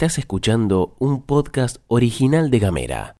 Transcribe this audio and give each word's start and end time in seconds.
Estás 0.00 0.16
escuchando 0.16 0.96
un 0.98 1.20
podcast 1.20 1.76
original 1.86 2.50
de 2.50 2.58
Gamera. 2.58 3.16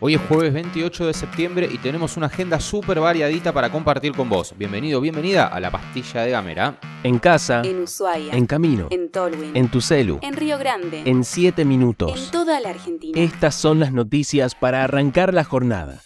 Hoy 0.00 0.16
es 0.16 0.20
jueves 0.28 0.52
28 0.52 1.06
de 1.06 1.14
septiembre 1.14 1.66
y 1.72 1.78
tenemos 1.78 2.18
una 2.18 2.26
agenda 2.26 2.60
súper 2.60 3.00
variadita 3.00 3.54
para 3.54 3.72
compartir 3.72 4.12
con 4.12 4.28
vos. 4.28 4.52
Bienvenido, 4.58 5.00
bienvenida 5.00 5.46
a 5.46 5.60
la 5.60 5.70
pastilla 5.70 6.24
de 6.24 6.32
Gamera. 6.32 6.78
En 7.04 7.18
casa, 7.18 7.62
En 7.64 7.84
Ushuaia. 7.84 8.34
en 8.34 8.44
camino, 8.44 8.88
En 8.90 9.10
Tolwyn. 9.10 9.56
en 9.56 9.70
tu 9.70 9.80
celu, 9.80 10.18
En 10.20 10.34
Río 10.34 10.58
Grande. 10.58 11.04
en 11.06 11.24
7 11.24 11.62
En 11.62 11.68
minutos. 11.68 12.30
toda 12.30 12.60
la 12.60 12.68
Argentina. 12.68 13.18
Estas 13.18 13.54
son 13.54 13.80
las 13.80 13.94
noticias 13.94 14.54
para 14.54 14.84
arrancar 14.84 15.32
la 15.32 15.44
jornada. 15.44 16.02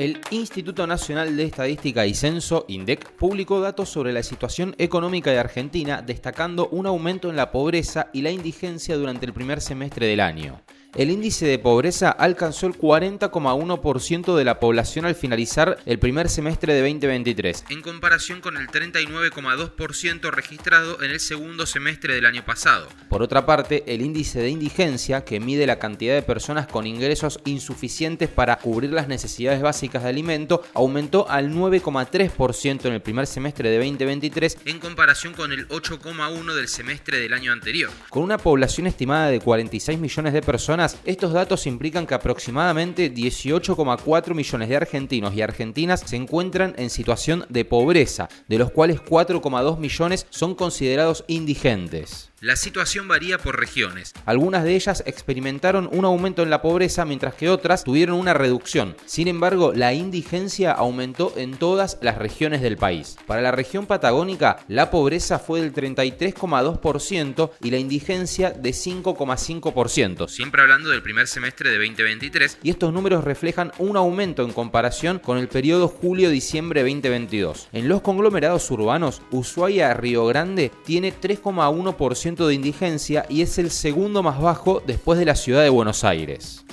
El 0.00 0.18
Instituto 0.30 0.86
Nacional 0.86 1.36
de 1.36 1.44
Estadística 1.44 2.06
y 2.06 2.14
Censo, 2.14 2.64
INDEC, 2.68 3.10
publicó 3.18 3.60
datos 3.60 3.90
sobre 3.90 4.14
la 4.14 4.22
situación 4.22 4.74
económica 4.78 5.30
de 5.30 5.38
Argentina, 5.38 6.00
destacando 6.00 6.70
un 6.70 6.86
aumento 6.86 7.28
en 7.28 7.36
la 7.36 7.50
pobreza 7.50 8.08
y 8.14 8.22
la 8.22 8.30
indigencia 8.30 8.96
durante 8.96 9.26
el 9.26 9.34
primer 9.34 9.60
semestre 9.60 10.06
del 10.06 10.20
año. 10.20 10.62
El 10.96 11.10
índice 11.10 11.46
de 11.46 11.60
pobreza 11.60 12.10
alcanzó 12.10 12.66
el 12.66 12.76
40,1% 12.76 14.34
de 14.34 14.44
la 14.44 14.58
población 14.58 15.04
al 15.04 15.14
finalizar 15.14 15.78
el 15.86 16.00
primer 16.00 16.28
semestre 16.28 16.74
de 16.74 16.80
2023, 16.80 17.64
en 17.70 17.80
comparación 17.80 18.40
con 18.40 18.56
el 18.56 18.66
39,2% 18.66 20.30
registrado 20.32 21.00
en 21.00 21.12
el 21.12 21.20
segundo 21.20 21.64
semestre 21.66 22.16
del 22.16 22.26
año 22.26 22.44
pasado. 22.44 22.88
Por 23.08 23.22
otra 23.22 23.46
parte, 23.46 23.84
el 23.86 24.02
índice 24.02 24.40
de 24.40 24.50
indigencia, 24.50 25.24
que 25.24 25.38
mide 25.38 25.64
la 25.64 25.78
cantidad 25.78 26.14
de 26.14 26.22
personas 26.22 26.66
con 26.66 26.88
ingresos 26.88 27.38
insuficientes 27.44 28.28
para 28.28 28.56
cubrir 28.56 28.90
las 28.90 29.06
necesidades 29.06 29.62
básicas 29.62 30.02
de 30.02 30.08
alimento, 30.08 30.64
aumentó 30.74 31.30
al 31.30 31.52
9,3% 31.52 32.86
en 32.86 32.94
el 32.94 33.00
primer 33.00 33.28
semestre 33.28 33.70
de 33.70 33.78
2023 33.78 34.58
en 34.64 34.80
comparación 34.80 35.34
con 35.34 35.52
el 35.52 35.68
8,1% 35.68 36.52
del 36.52 36.66
semestre 36.66 37.20
del 37.20 37.32
año 37.32 37.52
anterior. 37.52 37.92
Con 38.08 38.24
una 38.24 38.38
población 38.38 38.88
estimada 38.88 39.28
de 39.28 39.38
46 39.38 39.96
millones 40.00 40.32
de 40.32 40.42
personas, 40.42 40.79
estos 41.04 41.32
datos 41.32 41.66
implican 41.66 42.06
que 42.06 42.14
aproximadamente 42.14 43.12
18,4 43.12 44.34
millones 44.34 44.68
de 44.68 44.76
argentinos 44.76 45.34
y 45.34 45.42
argentinas 45.42 46.00
se 46.06 46.16
encuentran 46.16 46.74
en 46.76 46.90
situación 46.90 47.44
de 47.48 47.64
pobreza, 47.64 48.28
de 48.48 48.58
los 48.58 48.70
cuales 48.70 49.00
4,2 49.00 49.78
millones 49.78 50.26
son 50.30 50.54
considerados 50.54 51.24
indigentes. 51.26 52.29
La 52.42 52.56
situación 52.56 53.06
varía 53.06 53.36
por 53.36 53.60
regiones. 53.60 54.14
Algunas 54.24 54.64
de 54.64 54.74
ellas 54.74 55.02
experimentaron 55.04 55.90
un 55.92 56.06
aumento 56.06 56.42
en 56.42 56.48
la 56.48 56.62
pobreza 56.62 57.04
mientras 57.04 57.34
que 57.34 57.50
otras 57.50 57.84
tuvieron 57.84 58.18
una 58.18 58.32
reducción. 58.32 58.96
Sin 59.04 59.28
embargo, 59.28 59.74
la 59.74 59.92
indigencia 59.92 60.72
aumentó 60.72 61.34
en 61.36 61.58
todas 61.58 61.98
las 62.00 62.16
regiones 62.16 62.62
del 62.62 62.78
país. 62.78 63.18
Para 63.26 63.42
la 63.42 63.50
región 63.50 63.84
patagónica, 63.84 64.64
la 64.68 64.90
pobreza 64.90 65.38
fue 65.38 65.60
del 65.60 65.74
33,2% 65.74 67.50
y 67.60 67.70
la 67.72 67.76
indigencia 67.76 68.52
de 68.52 68.70
5,5%. 68.70 70.26
Siempre 70.26 70.62
hablando 70.62 70.88
del 70.88 71.02
primer 71.02 71.26
semestre 71.26 71.68
de 71.68 71.76
2023. 71.76 72.60
Y 72.62 72.70
estos 72.70 72.90
números 72.90 73.22
reflejan 73.22 73.70
un 73.76 73.98
aumento 73.98 74.44
en 74.44 74.54
comparación 74.54 75.18
con 75.18 75.36
el 75.36 75.48
periodo 75.48 75.88
julio-diciembre 75.88 76.80
2022. 76.84 77.68
En 77.72 77.86
los 77.86 78.00
conglomerados 78.00 78.70
urbanos, 78.70 79.20
Ushuaia-Río 79.30 80.24
Grande 80.24 80.72
tiene 80.86 81.12
3,1% 81.12 82.29
de 82.36 82.54
indigencia 82.54 83.26
y 83.28 83.42
es 83.42 83.58
el 83.58 83.70
segundo 83.70 84.22
más 84.22 84.40
bajo 84.40 84.82
después 84.86 85.18
de 85.18 85.24
la 85.24 85.34
ciudad 85.34 85.62
de 85.62 85.68
Buenos 85.68 86.04
Aires. 86.04 86.64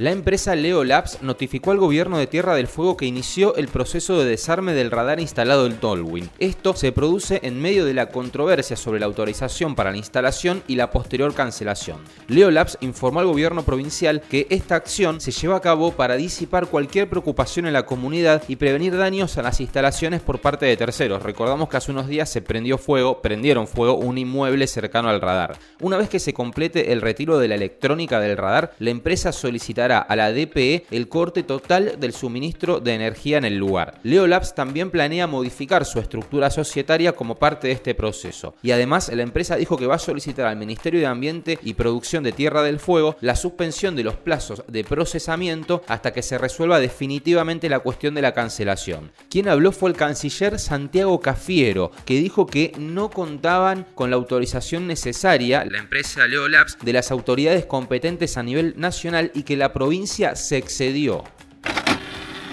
La 0.00 0.12
empresa 0.12 0.54
Leo 0.54 0.82
Labs 0.82 1.18
notificó 1.20 1.72
al 1.72 1.76
gobierno 1.76 2.16
de 2.16 2.26
Tierra 2.26 2.54
del 2.54 2.68
Fuego 2.68 2.96
que 2.96 3.04
inició 3.04 3.54
el 3.56 3.68
proceso 3.68 4.18
de 4.18 4.24
desarme 4.24 4.72
del 4.72 4.90
radar 4.90 5.20
instalado 5.20 5.66
en 5.66 5.76
Tolwyn. 5.76 6.30
Esto 6.38 6.74
se 6.74 6.90
produce 6.90 7.40
en 7.42 7.60
medio 7.60 7.84
de 7.84 7.92
la 7.92 8.06
controversia 8.06 8.76
sobre 8.76 8.98
la 8.98 9.04
autorización 9.04 9.74
para 9.74 9.90
la 9.90 9.98
instalación 9.98 10.62
y 10.66 10.76
la 10.76 10.90
posterior 10.90 11.34
cancelación. 11.34 11.98
Leo 12.28 12.50
Labs 12.50 12.78
informó 12.80 13.20
al 13.20 13.26
gobierno 13.26 13.62
provincial 13.62 14.22
que 14.22 14.46
esta 14.48 14.74
acción 14.74 15.20
se 15.20 15.32
lleva 15.32 15.56
a 15.56 15.60
cabo 15.60 15.92
para 15.92 16.16
disipar 16.16 16.68
cualquier 16.68 17.10
preocupación 17.10 17.66
en 17.66 17.74
la 17.74 17.84
comunidad 17.84 18.42
y 18.48 18.56
prevenir 18.56 18.96
daños 18.96 19.36
a 19.36 19.42
las 19.42 19.60
instalaciones 19.60 20.22
por 20.22 20.40
parte 20.40 20.64
de 20.64 20.78
terceros. 20.78 21.22
Recordamos 21.22 21.68
que 21.68 21.76
hace 21.76 21.92
unos 21.92 22.08
días 22.08 22.30
se 22.30 22.40
prendió 22.40 22.78
fuego, 22.78 23.20
prendieron 23.20 23.66
fuego 23.68 23.96
un 23.96 24.16
inmueble 24.16 24.66
cercano 24.66 25.10
al 25.10 25.20
radar. 25.20 25.58
Una 25.78 25.98
vez 25.98 26.08
que 26.08 26.20
se 26.20 26.32
complete 26.32 26.90
el 26.90 27.02
retiro 27.02 27.38
de 27.38 27.48
la 27.48 27.56
electrónica 27.56 28.18
del 28.18 28.38
radar, 28.38 28.72
la 28.78 28.88
empresa 28.88 29.30
solicitará 29.30 29.89
a 29.98 30.16
la 30.16 30.32
DPE 30.32 30.86
el 30.90 31.08
corte 31.08 31.42
total 31.42 31.98
del 31.98 32.12
suministro 32.12 32.80
de 32.80 32.94
energía 32.94 33.38
en 33.38 33.44
el 33.44 33.56
lugar. 33.56 34.00
Leo 34.02 34.26
Labs 34.26 34.54
también 34.54 34.90
planea 34.90 35.26
modificar 35.26 35.84
su 35.84 35.98
estructura 35.98 36.50
societaria 36.50 37.12
como 37.12 37.36
parte 37.36 37.68
de 37.68 37.74
este 37.74 37.94
proceso. 37.94 38.54
Y 38.62 38.70
además 38.70 39.10
la 39.12 39.22
empresa 39.22 39.56
dijo 39.56 39.76
que 39.76 39.86
va 39.86 39.96
a 39.96 39.98
solicitar 39.98 40.46
al 40.46 40.56
Ministerio 40.56 41.00
de 41.00 41.06
Ambiente 41.06 41.58
y 41.62 41.74
Producción 41.74 42.22
de 42.22 42.32
Tierra 42.32 42.62
del 42.62 42.80
Fuego 42.80 43.16
la 43.20 43.36
suspensión 43.36 43.96
de 43.96 44.04
los 44.04 44.16
plazos 44.16 44.62
de 44.66 44.84
procesamiento 44.84 45.82
hasta 45.86 46.12
que 46.12 46.22
se 46.22 46.38
resuelva 46.38 46.80
definitivamente 46.80 47.68
la 47.68 47.80
cuestión 47.80 48.14
de 48.14 48.22
la 48.22 48.32
cancelación. 48.32 49.12
Quien 49.28 49.48
habló 49.48 49.72
fue 49.72 49.90
el 49.90 49.96
canciller 49.96 50.58
Santiago 50.58 51.20
Cafiero, 51.20 51.90
que 52.04 52.14
dijo 52.20 52.46
que 52.46 52.72
no 52.78 53.10
contaban 53.10 53.86
con 53.94 54.10
la 54.10 54.16
autorización 54.16 54.86
necesaria, 54.86 55.64
la 55.64 55.78
empresa 55.78 56.26
Leo 56.26 56.48
Labs, 56.48 56.78
de 56.82 56.92
las 56.92 57.10
autoridades 57.10 57.66
competentes 57.66 58.36
a 58.36 58.42
nivel 58.42 58.74
nacional 58.76 59.30
y 59.34 59.42
que 59.42 59.56
la 59.56 59.69
provincia 59.72 60.36
se 60.36 60.56
excedió. 60.56 61.24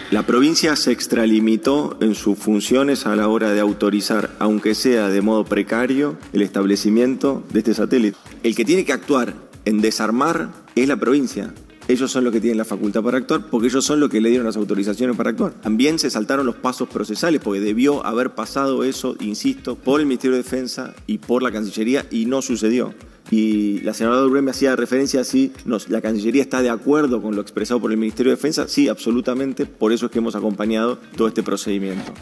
La 0.10 0.26
provincia 0.26 0.76
se 0.78 0.94
extralimitó 0.94 1.98
en 2.00 2.16
sus 2.16 2.38
funciones 2.38 3.06
a 3.06 3.16
la 3.18 3.28
hora 3.28 3.52
de 3.52 3.60
autorizar, 3.60 4.30
aunque 4.40 4.74
sea 4.74 5.10
de 5.10 5.22
modo 5.22 5.44
precario, 5.44 6.18
el 6.32 6.42
establecimiento 6.42 7.44
de 7.52 7.60
este 7.60 7.74
satélite. 7.74 8.18
El 8.44 8.56
que 8.56 8.64
tiene 8.64 8.86
que 8.86 8.94
actuar 8.94 9.34
en 9.66 9.82
desarmar 9.82 10.50
es 10.76 10.88
la 10.88 10.96
provincia. 10.96 11.54
Ellos 11.90 12.10
son 12.10 12.24
los 12.24 12.34
que 12.34 12.42
tienen 12.42 12.58
la 12.58 12.66
facultad 12.66 13.02
para 13.02 13.18
actuar 13.18 13.50
porque 13.50 13.68
ellos 13.68 13.84
son 13.84 14.00
los 14.00 14.10
que 14.10 14.20
le 14.20 14.30
dieron 14.30 14.46
las 14.46 14.58
autorizaciones 14.58 15.16
para 15.16 15.32
actuar. 15.32 15.54
También 15.54 16.00
se 16.00 16.10
saltaron 16.10 16.46
los 16.46 16.56
pasos 16.56 16.88
procesales 16.90 17.42
porque 17.42 17.60
debió 17.60 18.06
haber 18.06 18.32
pasado 18.36 18.84
eso, 18.86 19.16
insisto, 19.20 19.76
por 19.76 20.00
el 20.00 20.06
Ministerio 20.06 20.38
de 20.38 20.44
Defensa 20.44 20.94
y 21.06 21.18
por 21.18 21.44
la 21.44 21.52
Cancillería 21.52 22.06
y 22.12 22.26
no 22.26 22.42
sucedió. 22.42 22.94
Y 23.30 23.82
la 23.82 23.94
senadora 23.94 24.22
Durán 24.22 24.46
me 24.46 24.52
hacía 24.52 24.76
referencia 24.76 25.22
a 25.22 25.24
si 25.24 25.52
la 25.90 26.02
Cancillería 26.02 26.42
está 26.42 26.62
de 26.62 26.70
acuerdo 26.70 27.22
con 27.22 27.36
lo 27.36 27.42
expresado 27.42 27.80
por 27.82 27.92
el 27.92 27.98
Ministerio 27.98 28.32
de 28.32 28.36
Defensa. 28.38 28.68
Sí, 28.68 28.88
absolutamente. 28.88 29.66
Por 29.66 29.92
eso 29.92 30.06
es 30.06 30.12
que 30.12 30.20
hemos 30.20 30.36
acompañado 30.36 30.98
todo 31.16 31.28
este 31.28 31.44
procedimiento. 31.44 32.14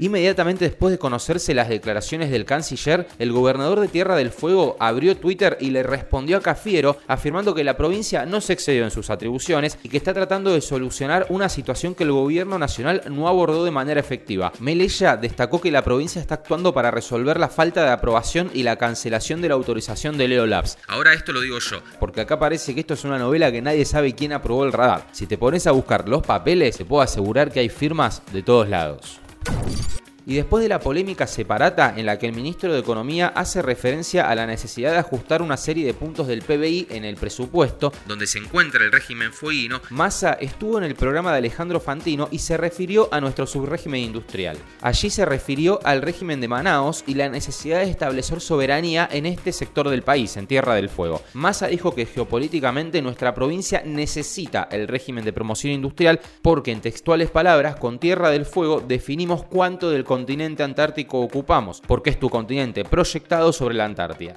Inmediatamente 0.00 0.64
después 0.64 0.92
de 0.92 0.98
conocerse 0.98 1.52
las 1.52 1.68
declaraciones 1.68 2.30
del 2.30 2.46
canciller, 2.46 3.06
el 3.18 3.32
gobernador 3.32 3.80
de 3.80 3.88
Tierra 3.88 4.16
del 4.16 4.30
Fuego 4.30 4.78
abrió 4.80 5.14
Twitter 5.14 5.58
y 5.60 5.68
le 5.68 5.82
respondió 5.82 6.38
a 6.38 6.40
Cafiero 6.40 6.96
afirmando 7.06 7.54
que 7.54 7.64
la 7.64 7.76
provincia 7.76 8.24
no 8.24 8.40
se 8.40 8.54
excedió 8.54 8.84
en 8.84 8.90
sus 8.90 9.10
atribuciones 9.10 9.76
y 9.82 9.90
que 9.90 9.98
está 9.98 10.14
tratando 10.14 10.54
de 10.54 10.62
solucionar 10.62 11.26
una 11.28 11.50
situación 11.50 11.94
que 11.94 12.04
el 12.04 12.12
gobierno 12.12 12.58
nacional 12.58 13.02
no 13.10 13.28
abordó 13.28 13.62
de 13.62 13.72
manera 13.72 14.00
efectiva. 14.00 14.54
Melella 14.58 15.18
destacó 15.18 15.60
que 15.60 15.70
la 15.70 15.84
provincia 15.84 16.22
está 16.22 16.36
actuando 16.36 16.72
para 16.72 16.90
resolver 16.90 17.38
la 17.38 17.50
falta 17.50 17.84
de 17.84 17.90
aprobación 17.90 18.50
y 18.54 18.62
la 18.62 18.76
cancelación 18.76 19.42
de 19.42 19.50
la 19.50 19.54
autorización 19.56 20.16
de 20.16 20.28
Leo 20.28 20.46
Labs. 20.46 20.78
Ahora 20.88 21.12
esto 21.12 21.32
lo 21.32 21.42
digo 21.42 21.58
yo, 21.58 21.82
porque 21.98 22.22
acá 22.22 22.38
parece 22.38 22.72
que 22.72 22.80
esto 22.80 22.94
es 22.94 23.04
una 23.04 23.18
novela 23.18 23.52
que 23.52 23.60
nadie 23.60 23.84
sabe 23.84 24.14
quién 24.14 24.32
aprobó 24.32 24.64
el 24.64 24.72
radar. 24.72 25.06
Si 25.12 25.26
te 25.26 25.36
pones 25.36 25.66
a 25.66 25.72
buscar 25.72 26.08
los 26.08 26.22
papeles, 26.22 26.78
te 26.78 26.86
puedo 26.86 27.02
asegurar 27.02 27.52
que 27.52 27.60
hay 27.60 27.68
firmas 27.68 28.22
de 28.32 28.42
todos 28.42 28.66
lados. 28.66 29.20
Thank 29.50 29.94
you. 29.94 29.99
Y 30.30 30.36
después 30.36 30.62
de 30.62 30.68
la 30.68 30.78
polémica 30.78 31.26
separata 31.26 31.92
en 31.96 32.06
la 32.06 32.16
que 32.16 32.26
el 32.26 32.32
ministro 32.32 32.72
de 32.72 32.78
Economía 32.78 33.32
hace 33.34 33.62
referencia 33.62 34.30
a 34.30 34.34
la 34.36 34.46
necesidad 34.46 34.92
de 34.92 34.98
ajustar 34.98 35.42
una 35.42 35.56
serie 35.56 35.84
de 35.84 35.92
puntos 35.92 36.28
del 36.28 36.42
PBI 36.42 36.86
en 36.90 37.04
el 37.04 37.16
presupuesto, 37.16 37.92
donde 38.06 38.28
se 38.28 38.38
encuentra 38.38 38.84
el 38.84 38.92
régimen 38.92 39.32
fueguino, 39.32 39.80
Massa 39.90 40.34
estuvo 40.34 40.78
en 40.78 40.84
el 40.84 40.94
programa 40.94 41.32
de 41.32 41.38
Alejandro 41.38 41.80
Fantino 41.80 42.28
y 42.30 42.38
se 42.38 42.56
refirió 42.56 43.08
a 43.10 43.20
nuestro 43.20 43.44
subrégimen 43.44 44.02
industrial. 44.02 44.56
Allí 44.82 45.10
se 45.10 45.24
refirió 45.24 45.80
al 45.82 46.00
régimen 46.00 46.40
de 46.40 46.46
Manaos 46.46 47.02
y 47.08 47.14
la 47.14 47.28
necesidad 47.28 47.80
de 47.80 47.90
establecer 47.90 48.40
soberanía 48.40 49.08
en 49.10 49.26
este 49.26 49.50
sector 49.50 49.88
del 49.88 50.02
país, 50.02 50.36
en 50.36 50.46
Tierra 50.46 50.76
del 50.76 50.90
Fuego. 50.90 51.22
Massa 51.34 51.66
dijo 51.66 51.92
que 51.92 52.06
geopolíticamente 52.06 53.02
nuestra 53.02 53.34
provincia 53.34 53.82
necesita 53.84 54.68
el 54.70 54.86
régimen 54.86 55.24
de 55.24 55.32
promoción 55.32 55.72
industrial 55.72 56.20
porque 56.40 56.70
en 56.70 56.82
textuales 56.82 57.32
palabras, 57.32 57.74
con 57.80 57.98
Tierra 57.98 58.30
del 58.30 58.46
Fuego 58.46 58.80
definimos 58.80 59.42
cuánto 59.42 59.90
del 59.90 60.04
continente 60.20 60.62
antártico 60.62 61.18
ocupamos, 61.18 61.80
porque 61.86 62.10
es 62.10 62.20
tu 62.20 62.28
continente 62.28 62.84
proyectado 62.84 63.54
sobre 63.54 63.74
la 63.74 63.86
Antártida. 63.86 64.36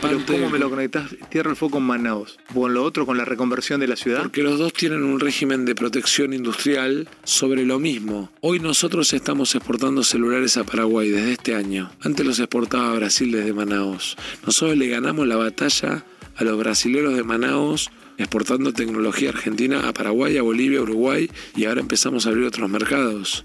Pero 0.00 0.20
¿cómo 0.26 0.48
me 0.48 0.58
lo 0.58 0.70
conectás 0.70 1.14
Tierra 1.28 1.50
del 1.50 1.56
Fuego 1.56 1.72
con 1.72 1.82
Manaus? 1.82 2.38
¿O 2.54 2.62
con 2.62 2.72
lo 2.72 2.82
otro, 2.82 3.04
con 3.04 3.18
la 3.18 3.26
reconversión 3.26 3.78
de 3.78 3.88
la 3.88 3.96
ciudad? 3.96 4.22
Porque 4.22 4.42
los 4.42 4.58
dos 4.58 4.72
tienen 4.72 5.04
un 5.04 5.20
régimen 5.20 5.66
de 5.66 5.74
protección 5.74 6.32
industrial 6.32 7.08
sobre 7.24 7.66
lo 7.66 7.78
mismo. 7.78 8.30
Hoy 8.40 8.58
nosotros 8.58 9.12
estamos 9.12 9.54
exportando 9.54 10.02
celulares 10.02 10.56
a 10.56 10.64
Paraguay 10.64 11.10
desde 11.10 11.32
este 11.32 11.54
año. 11.54 11.90
Antes 12.00 12.24
los 12.24 12.38
exportaba 12.38 12.92
a 12.92 12.94
Brasil 12.94 13.30
desde 13.30 13.52
Manaus. 13.52 14.16
Nosotros 14.46 14.78
le 14.78 14.88
ganamos 14.88 15.26
la 15.26 15.36
batalla 15.36 16.04
a 16.36 16.44
los 16.44 16.56
brasileros 16.56 17.14
de 17.14 17.22
Manaus 17.22 17.90
exportando 18.16 18.72
tecnología 18.72 19.28
argentina 19.28 19.88
a 19.88 19.92
Paraguay, 19.92 20.38
a 20.38 20.42
Bolivia, 20.42 20.78
a 20.78 20.82
Uruguay 20.82 21.30
y 21.54 21.66
ahora 21.66 21.80
empezamos 21.80 22.26
a 22.26 22.30
abrir 22.30 22.46
otros 22.46 22.70
mercados. 22.70 23.44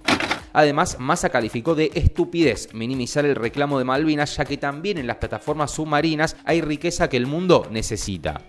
Además, 0.54 0.98
Massa 1.00 1.30
calificó 1.30 1.76
de 1.76 1.92
estupidez 1.96 2.74
minimizar 2.74 3.26
el 3.26 3.36
reclamo 3.36 3.80
de 3.80 3.86
Malvinas, 3.86 4.38
ya 4.38 4.46
que 4.46 4.58
también 4.58 4.98
en 5.00 5.08
las 5.08 5.18
plataformas 5.18 5.72
submarinas 5.72 6.38
hay 6.46 6.62
riqueza 6.62 7.10
que 7.10 7.18
el 7.18 7.28
mundo 7.28 7.68
necesita. 7.72 8.42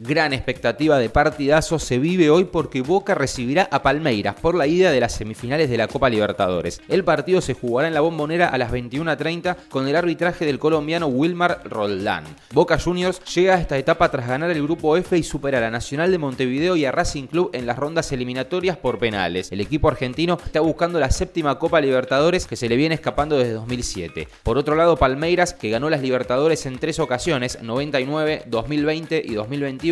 Gran 0.00 0.32
expectativa 0.32 0.96
de 0.96 1.10
partidazo 1.10 1.80
se 1.80 1.98
vive 1.98 2.30
hoy 2.30 2.44
porque 2.44 2.82
Boca 2.82 3.16
recibirá 3.16 3.68
a 3.72 3.82
Palmeiras 3.82 4.36
por 4.40 4.54
la 4.54 4.68
ida 4.68 4.92
de 4.92 5.00
las 5.00 5.12
semifinales 5.12 5.68
de 5.68 5.76
la 5.76 5.88
Copa 5.88 6.08
Libertadores. 6.08 6.80
El 6.86 7.02
partido 7.02 7.40
se 7.40 7.54
jugará 7.54 7.88
en 7.88 7.94
la 7.94 8.00
bombonera 8.00 8.46
a 8.46 8.58
las 8.58 8.70
21.30 8.70 9.56
con 9.68 9.88
el 9.88 9.96
arbitraje 9.96 10.46
del 10.46 10.60
colombiano 10.60 11.08
Wilmar 11.08 11.62
Roldán. 11.64 12.22
Boca 12.52 12.78
Juniors 12.78 13.20
llega 13.34 13.56
a 13.56 13.60
esta 13.60 13.76
etapa 13.76 14.08
tras 14.08 14.28
ganar 14.28 14.52
el 14.52 14.62
grupo 14.62 14.96
F 14.96 15.18
y 15.18 15.24
superar 15.24 15.64
a 15.64 15.70
Nacional 15.72 16.12
de 16.12 16.18
Montevideo 16.18 16.76
y 16.76 16.84
a 16.84 16.92
Racing 16.92 17.26
Club 17.26 17.50
en 17.52 17.66
las 17.66 17.76
rondas 17.76 18.12
eliminatorias 18.12 18.76
por 18.76 19.00
penales. 19.00 19.50
El 19.50 19.60
equipo 19.60 19.88
argentino 19.88 20.38
está 20.46 20.60
buscando 20.60 21.00
la 21.00 21.10
séptima 21.10 21.58
Copa 21.58 21.80
Libertadores 21.80 22.46
que 22.46 22.54
se 22.54 22.68
le 22.68 22.76
viene 22.76 22.94
escapando 22.94 23.36
desde 23.36 23.54
2007. 23.54 24.28
Por 24.44 24.58
otro 24.58 24.76
lado, 24.76 24.96
Palmeiras, 24.96 25.54
que 25.54 25.70
ganó 25.70 25.90
las 25.90 26.02
Libertadores 26.02 26.66
en 26.66 26.78
tres 26.78 27.00
ocasiones, 27.00 27.60
99, 27.62 28.44
2020 28.46 29.24
y 29.26 29.34
2021, 29.34 29.87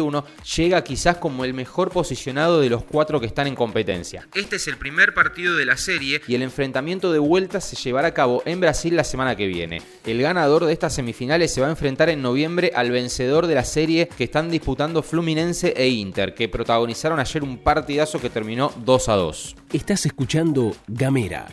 llega 0.56 0.84
quizás 0.84 1.16
como 1.16 1.44
el 1.44 1.54
mejor 1.54 1.90
posicionado 1.90 2.60
de 2.60 2.70
los 2.70 2.84
cuatro 2.84 3.20
que 3.20 3.26
están 3.26 3.46
en 3.46 3.54
competencia. 3.54 4.28
Este 4.34 4.56
es 4.56 4.68
el 4.68 4.76
primer 4.76 5.14
partido 5.14 5.56
de 5.56 5.64
la 5.64 5.76
serie 5.76 6.20
y 6.26 6.34
el 6.34 6.42
enfrentamiento 6.42 7.12
de 7.12 7.18
vuelta 7.18 7.60
se 7.60 7.76
llevará 7.76 8.08
a 8.08 8.14
cabo 8.14 8.42
en 8.46 8.60
Brasil 8.60 8.96
la 8.96 9.04
semana 9.04 9.36
que 9.36 9.46
viene. 9.46 9.82
El 10.04 10.22
ganador 10.22 10.64
de 10.64 10.72
estas 10.72 10.94
semifinales 10.94 11.52
se 11.52 11.60
va 11.60 11.66
a 11.66 11.70
enfrentar 11.70 12.08
en 12.08 12.22
noviembre 12.22 12.72
al 12.74 12.90
vencedor 12.90 13.46
de 13.46 13.54
la 13.54 13.64
serie 13.64 14.08
que 14.16 14.24
están 14.24 14.50
disputando 14.50 15.02
Fluminense 15.02 15.74
e 15.76 15.88
Inter, 15.88 16.34
que 16.34 16.48
protagonizaron 16.48 17.18
ayer 17.18 17.42
un 17.42 17.58
partidazo 17.58 18.20
que 18.20 18.30
terminó 18.30 18.72
2 18.84 19.08
a 19.08 19.14
2. 19.14 19.56
Estás 19.72 20.06
escuchando 20.06 20.74
Gamera 20.86 21.46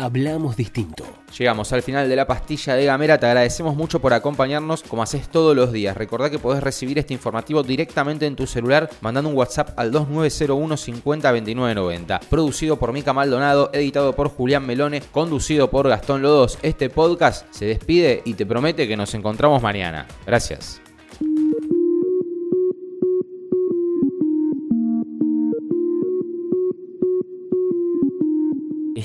Hablamos 0.00 0.56
distinto. 0.56 1.04
Llegamos 1.36 1.72
al 1.72 1.82
final 1.82 2.08
de 2.08 2.14
la 2.14 2.24
pastilla 2.24 2.76
de 2.76 2.84
Gamera. 2.84 3.18
Te 3.18 3.26
agradecemos 3.26 3.74
mucho 3.74 3.98
por 4.00 4.12
acompañarnos 4.12 4.84
como 4.84 5.02
haces 5.02 5.28
todos 5.28 5.56
los 5.56 5.72
días. 5.72 5.96
Recordá 5.96 6.30
que 6.30 6.38
podés 6.38 6.62
recibir 6.62 7.00
este 7.00 7.14
informativo 7.14 7.64
directamente 7.64 8.24
en 8.24 8.36
tu 8.36 8.46
celular 8.46 8.88
mandando 9.00 9.28
un 9.28 9.36
WhatsApp 9.36 9.76
al 9.76 9.90
2901 9.90 10.76
50 10.76 12.20
Producido 12.30 12.78
por 12.78 12.92
Mica 12.92 13.12
Maldonado, 13.12 13.70
editado 13.72 14.14
por 14.14 14.28
Julián 14.28 14.64
Melone, 14.64 15.00
conducido 15.00 15.68
por 15.68 15.88
Gastón 15.88 16.22
Lodos. 16.22 16.60
Este 16.62 16.90
podcast 16.90 17.52
se 17.52 17.64
despide 17.64 18.22
y 18.24 18.34
te 18.34 18.46
promete 18.46 18.86
que 18.86 18.96
nos 18.96 19.12
encontramos 19.14 19.60
mañana. 19.60 20.06
Gracias. 20.24 20.80